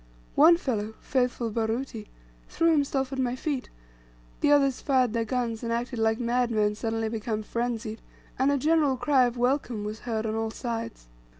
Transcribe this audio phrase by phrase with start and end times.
[0.33, 2.07] One fellow, faithful Baruti,
[2.49, 3.69] threw himself at my feet,
[4.39, 8.01] the others fired their guns and acted like madmen suddenly become frenzied,
[8.39, 11.05] and a general cry of "welcome" was heard on all sides.